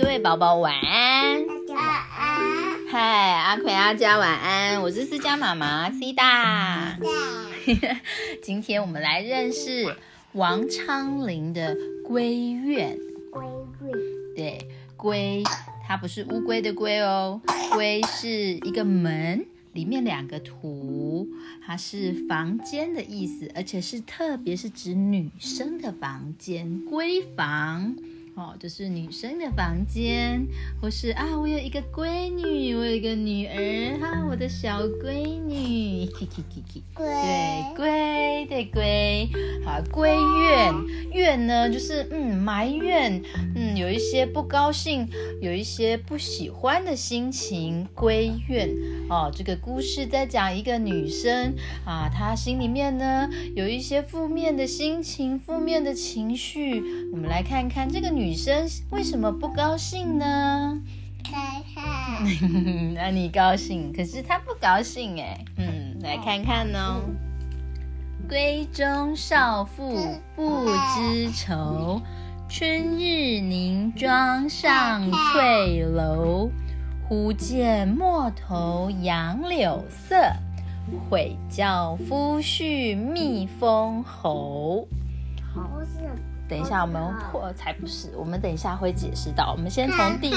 [0.00, 1.46] 各位宝宝晚安。
[1.46, 2.88] 大家晚安。
[2.88, 6.98] 嗨，阿奎阿佳晚安，我是思佳妈妈 C 大。
[8.42, 9.94] 今天我们来认识
[10.32, 12.96] 王昌龄的《闺怨》。
[13.30, 13.44] 归
[13.78, 13.92] 瑞。
[14.34, 15.46] 对，闺，
[15.86, 17.38] 它不是乌龟的龟哦，
[17.74, 21.28] 龟是一个门，里面两个图，
[21.62, 27.94] 它是房间的意思，而且是特别是指女生的房间，闺房。
[28.36, 30.46] 哦，就是女生的房间，
[30.80, 36.06] 或是啊，我有一个闺女，我有一个女儿，哈，我的小闺女，
[36.96, 37.06] 对，
[37.76, 39.28] 闺，对闺，
[39.64, 40.08] 好，闺
[40.42, 40.74] 怨，
[41.12, 43.22] 怨呢，就是嗯，埋怨，
[43.54, 45.06] 嗯，有一些不高兴，
[45.42, 48.70] 有一些不喜欢的心情，闺怨。
[49.08, 56.80] 哦，这个故事在讲一个女生啊，她心里面呢有一些负面的心情、负面的情绪，
[57.12, 60.80] 我们来看看这个女生为什么不高兴呢？
[61.22, 62.24] 看看，
[62.94, 65.44] 那你高兴，可是她不高兴哎。
[65.56, 67.02] 嗯，来看看哦。
[68.28, 69.96] 闺中少妇
[70.36, 72.00] 不知愁，
[72.48, 76.50] 春日凝妆上翠楼。
[77.08, 80.14] 忽见陌头杨柳色，
[81.08, 84.86] 悔教夫婿觅封侯。
[85.52, 85.68] 好，
[86.50, 87.00] 等一下我们
[87.32, 89.52] 或才不是，我们等一下会解释到。
[89.52, 90.36] 我们先从第一句。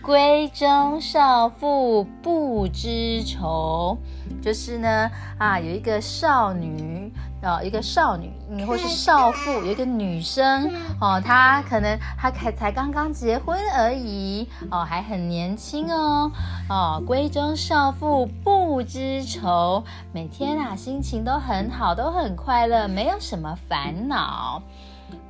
[0.00, 3.98] 闺中少妇不知愁，
[4.40, 16.30] 就是呢啊，有一个少女啊，一个少女，你或是少妇，有一个女生哦，她可能她才才刚刚结婚而已哦，还很年轻哦
[16.68, 17.02] 哦。
[17.06, 24.60] 闺中少妇不知愁，每天啊心情都很好，都很快乐，没有什么烦恼。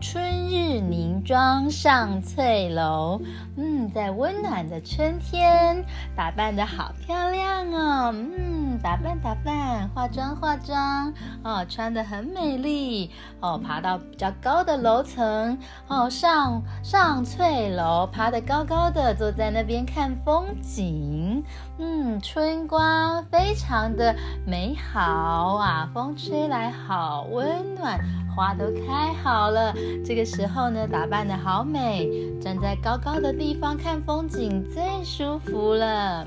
[0.01, 3.21] 春日凝妆上翠楼，
[3.57, 5.85] 嗯，在温暖的春天，
[6.15, 11.13] 打扮的好漂亮哦，嗯，打扮打扮，化妆化妆，
[11.43, 21.43] 哦，穿的很美丽，哦，爬到比较高的楼层，哦，上上翠楼，爬得高高的，坐在那边看风景，
[21.79, 24.15] 嗯，春光非常的
[24.47, 27.99] 美好啊，风吹来好温暖。
[28.39, 32.09] 花都开好了，这个时候呢，打扮的好美，
[32.41, 36.25] 站在高高的地方看风景最舒服了。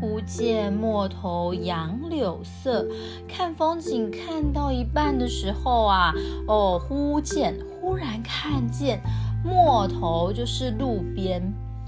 [0.00, 2.84] 忽见陌头杨柳色，
[3.28, 6.12] 看风景看到一半的时候啊，
[6.48, 9.00] 哦，忽见，忽然看见
[9.44, 11.40] 陌头就是路边，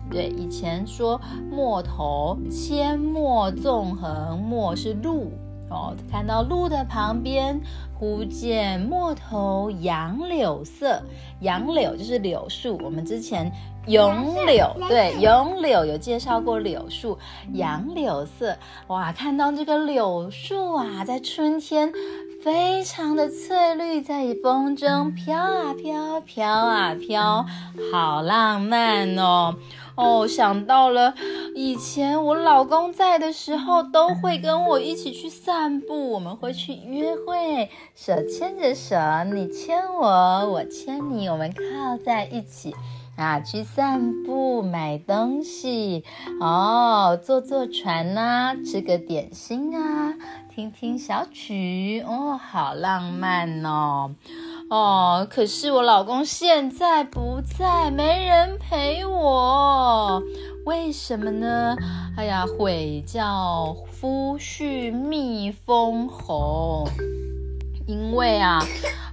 [0.08, 5.32] 对，以前说陌头，阡陌纵横，陌是路。
[5.70, 7.60] 哦，看到路的旁边，
[7.98, 11.00] 忽见陌头杨柳色，
[11.40, 12.78] 杨柳就是柳树。
[12.82, 13.50] 我们之前
[13.86, 17.16] 咏柳，对，咏柳有介绍过柳树，
[17.52, 18.56] 杨柳色。
[18.88, 21.92] 哇，看到这个柳树啊，在春天
[22.42, 27.46] 非常的翠绿，在风中飘啊飘，飘啊飘，
[27.92, 29.54] 好浪漫哦。
[30.00, 31.14] 哦，想到了
[31.54, 36.10] 以前我老公在的时候，都会跟我一起去散步。
[36.10, 38.96] 我们会去约会，手牵着手，
[39.32, 40.08] 你牵我，
[40.48, 42.74] 我牵你，我们靠在一起
[43.16, 46.04] 啊，去散步，买东西，
[46.40, 50.14] 哦，坐坐船呐，吃个点心啊，
[50.54, 54.14] 听听小曲，哦，好浪漫哦。
[54.70, 60.22] 哦，可是我老公现在不在，没人陪我，
[60.64, 61.74] 为什么呢？
[62.16, 66.86] 哎呀，悔叫夫婿觅封侯，
[67.90, 68.60] 因为啊。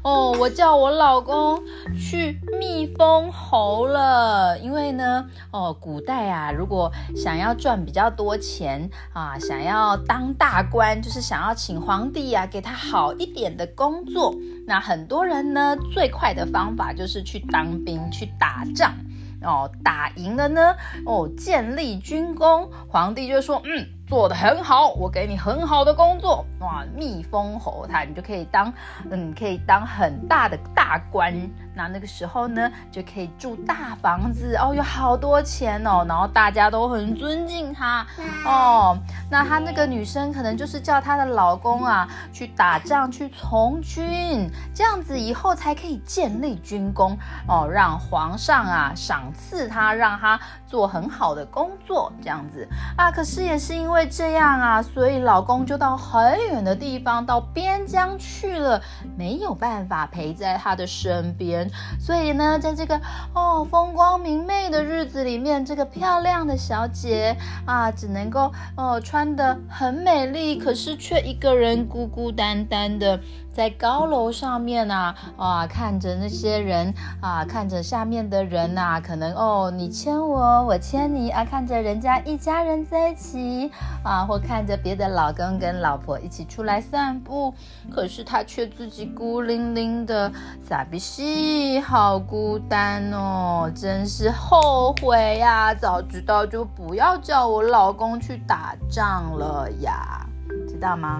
[0.03, 1.61] 哦，我叫我老公
[1.99, 14.33] 去蜜蜂猴了，因为呢，哦，古代啊，如果想要赚比较多钱啊，想要当大官，就是想要请皇帝啊给他好一点的工作，
[14.65, 18.93] 那很多人呢，最快的方法就是去当兵去打仗。
[19.41, 20.75] 哦，打赢了呢，
[21.05, 28.73] 哦，建立军功，皇帝就说，嗯，做得很好，我给你很好的工作，哇，蜜蜂猴他，你就可以当，
[29.11, 31.33] 嗯，可以当很大的大官。
[31.77, 38.05] 那那个时候呢，就可以住大房子哦，有好多钱哦，然后大家都很尊敬他
[38.43, 38.97] 哦。
[39.29, 47.15] 那他那个女生可能就是叫她的老公啊去打仗去从军，这样子以后才可以建立军功
[47.47, 53.11] 哦，让皇上啊赏赐他，让他做很好的工作，这样子啊。
[53.11, 54.07] 可是也是因为。
[54.09, 58.81] 这样啊，所以老公就到很远的地方，到边疆去了，
[59.15, 61.66] 没有办法陪在他的身边。
[61.99, 62.99] 所以呢，在这个
[63.33, 67.35] 哦风光明媚的日子里面，这个漂亮的小姐
[67.65, 73.19] 啊，只能够哦穿的很美丽，可是却一个人孤孤单单的。
[73.57, 83.71] 在高楼上面啊，啊，看着那些人啊，看着下面的人呐，可能哦，你牵我，我牵你啊，看着人家一家人在一起
[84.03, 87.51] 啊，或看着别的老公跟老婆一起出来散步，
[87.91, 90.31] 可是他却自己孤零零的，
[90.69, 100.23] 傻逼西，好孤单哦，真是后悔呀，早知道就不要叫我老公去打仗了呀，
[100.69, 101.17] 知道吗？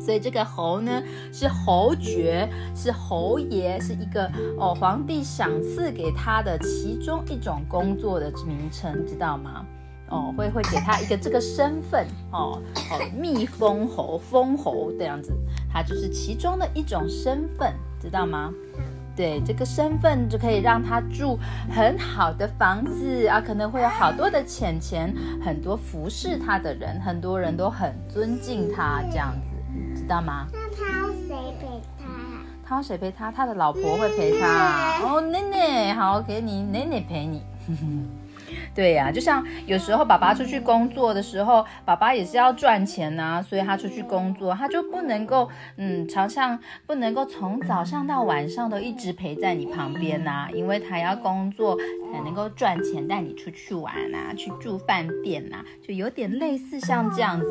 [0.00, 4.26] 所以这个侯呢是侯爵，是侯爷，是一个
[4.58, 9.64] 哦皇帝赏赐给他的其中一种工作的名称，知道吗？
[10.08, 12.60] 哦，会会给他一个这个身份哦
[12.90, 15.32] 哦，蜜蜂侯、蜂侯这样子，
[15.72, 18.52] 他就是其中的一种身份，知道吗？
[19.14, 21.38] 对，这个身份就可以让他住
[21.70, 25.14] 很好的房子啊，可能会有好多的钱钱，
[25.44, 29.49] 很多服侍他的人，很多人都很尊敬他这样子。
[30.10, 30.48] 知道吗？
[30.52, 31.66] 那他要谁陪
[31.96, 32.04] 他？
[32.66, 33.30] 他要谁陪他？
[33.30, 34.98] 他的老婆会陪他。
[35.04, 37.40] 哦，奶奶，好，给你奶奶陪你。
[38.74, 46.58] 对呀，就像有时候爸爸出去工作的时候，爸爸也是要赚钱呐，所以他出去工作，他就不能够，嗯，常常
[46.88, 51.76] 不能够从早上到晚上都一直陪在你旁边呐，因为他要工作
[52.12, 57.46] 才能够赚钱，带你出去玩啊，去住饭店呐，就有点类似像这样子。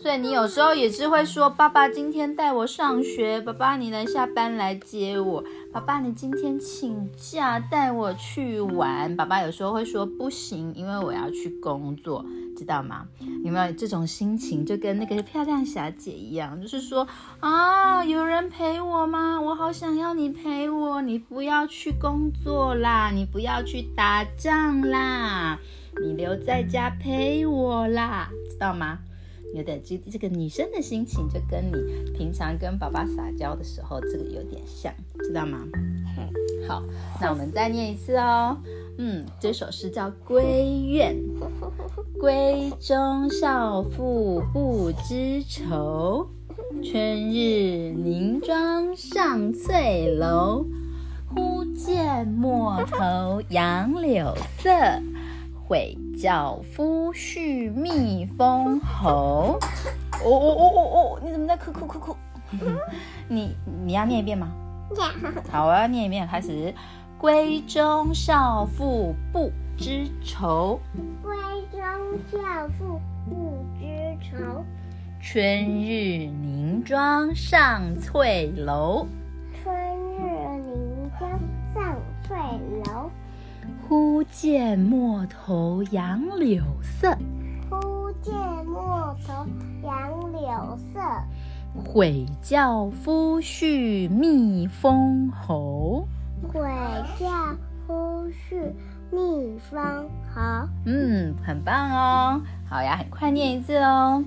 [0.00, 12.24] 所以你有时候也是会说，爸爸今天带我上学，爸爸你能下班来接我，爸爸你今天请假带我去玩，爸爸有时候会说不行，因为我要去工作，
[12.56, 13.06] 知道吗？
[13.44, 14.64] 有没有这种心情？
[14.64, 17.06] 就跟那个漂亮小姐一样，就是说
[17.40, 19.38] 啊，有人陪我吗？
[19.38, 25.58] 我好想要你陪我，你不要去工作啦，你不要去打仗啦，
[26.02, 28.98] 你留在家陪我啦，知道吗？
[29.54, 34.92] 有点这这个女生的心情，就跟你平常跟爸爸撒娇的时候，这个有点像，
[35.22, 35.64] 知道吗？
[36.68, 36.82] 好，
[37.20, 38.56] 那我们再念一次哦。
[38.98, 41.16] 嗯，这首诗叫《闺怨》。
[42.20, 46.28] 闺中少妇不知愁，
[46.84, 50.66] 春日凝妆上翠楼。
[51.34, 54.70] 忽见陌头杨柳色。
[55.66, 59.58] 会教夫婿蜜蜂侯。
[60.22, 61.20] 哦哦哦哦哦！
[61.24, 62.16] 你怎么在哭哭哭哭？
[63.28, 63.56] 你
[63.86, 64.52] 你要念一遍吗？
[65.50, 66.74] 好，我要念一遍，开始。
[67.18, 70.80] 闺中少妇不知愁，
[71.22, 71.30] 闺
[71.70, 71.80] 中
[72.30, 73.86] 少妇不知
[74.20, 74.64] 愁。
[75.22, 79.06] 春日凝妆上翠楼，
[79.62, 79.74] 春
[80.16, 80.20] 日
[80.64, 81.30] 凝妆
[81.74, 82.36] 上翠
[82.86, 83.10] 楼。
[83.90, 87.10] 忽见陌头杨柳色，
[87.68, 88.32] 忽见
[88.64, 89.44] 陌头
[89.82, 91.00] 杨柳色。
[91.74, 96.06] 悔教夫婿觅封侯，
[96.52, 96.62] 悔
[97.18, 97.26] 教
[97.84, 98.72] 夫婿
[99.10, 100.40] 觅封侯。
[100.84, 102.40] 嗯，很棒哦。
[102.68, 104.22] 好呀，很快念一次哦。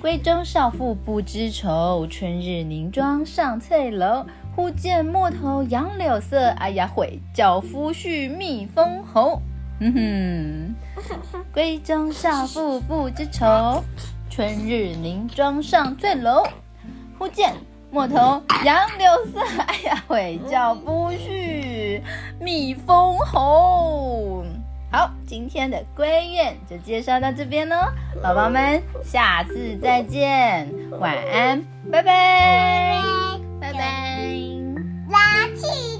[0.00, 4.24] 闺中少妇不知愁，春日凝妆上翠楼。
[4.54, 9.40] 忽见陌头杨柳色，哎呀，悔教夫婿觅封侯。
[9.80, 10.74] 哼哼，
[11.54, 13.82] 闺中少妇不知愁，
[14.30, 16.44] 春日凝妆上翠楼。
[17.18, 17.54] 忽见
[17.90, 22.00] 陌头杨柳色，哎呀，悔教夫婿
[22.38, 24.44] 觅封侯。
[24.90, 27.76] 好，今天的闺怨就介绍到这边喽，
[28.22, 33.31] 宝宝们，下次再见，晚安，拜拜。
[33.62, 34.28] 拜拜。
[35.08, 35.91] 拉起